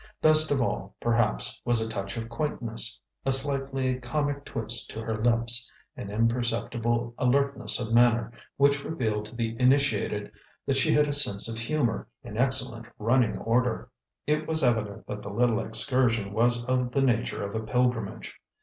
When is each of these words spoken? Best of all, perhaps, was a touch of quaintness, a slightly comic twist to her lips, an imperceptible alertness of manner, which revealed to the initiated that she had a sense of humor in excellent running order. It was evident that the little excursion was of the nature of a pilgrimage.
Best 0.19 0.49
of 0.49 0.59
all, 0.59 0.95
perhaps, 0.99 1.61
was 1.63 1.79
a 1.79 1.87
touch 1.87 2.17
of 2.17 2.27
quaintness, 2.27 2.99
a 3.23 3.31
slightly 3.31 3.99
comic 3.99 4.43
twist 4.45 4.89
to 4.89 4.99
her 5.03 5.15
lips, 5.15 5.71
an 5.95 6.09
imperceptible 6.09 7.13
alertness 7.19 7.79
of 7.79 7.93
manner, 7.93 8.31
which 8.57 8.83
revealed 8.83 9.25
to 9.25 9.35
the 9.35 9.55
initiated 9.59 10.31
that 10.65 10.75
she 10.75 10.91
had 10.91 11.07
a 11.07 11.13
sense 11.13 11.47
of 11.47 11.59
humor 11.59 12.07
in 12.23 12.35
excellent 12.35 12.87
running 12.97 13.37
order. 13.37 13.91
It 14.25 14.47
was 14.47 14.63
evident 14.63 15.05
that 15.05 15.21
the 15.21 15.29
little 15.29 15.59
excursion 15.63 16.33
was 16.33 16.63
of 16.63 16.91
the 16.93 17.03
nature 17.03 17.43
of 17.43 17.53
a 17.53 17.61
pilgrimage. 17.63 18.39